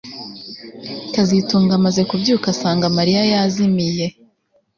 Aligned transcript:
kazitunga 1.13 1.73
amaze 1.79 2.01
kubyuka 2.09 2.45
asanga 2.53 2.85
Mariya 2.97 3.21
yazimiye 3.31 4.05